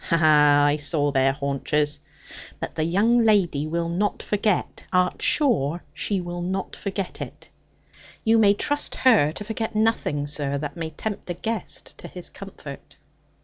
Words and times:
Ha, 0.09 0.17
ha, 0.17 0.65
I 0.65 0.77
saw 0.77 1.11
their 1.11 1.31
haunches. 1.31 1.99
But 2.59 2.73
the 2.73 2.83
young 2.85 3.19
lady 3.23 3.67
will 3.67 3.87
not 3.87 4.23
forget 4.23 4.83
art 4.91 5.21
sure 5.21 5.83
she 5.93 6.19
will 6.19 6.41
not 6.41 6.75
forget 6.75 7.21
it?' 7.21 7.51
'You 8.23 8.39
may 8.39 8.55
trust 8.55 8.95
her 8.95 9.31
to 9.31 9.43
forget 9.43 9.75
nothing, 9.75 10.25
sir, 10.25 10.57
that 10.57 10.75
may 10.75 10.89
tempt 10.89 11.29
a 11.29 11.35
guest 11.35 11.95
to 11.99 12.07
his 12.07 12.31
comfort.' 12.31 12.95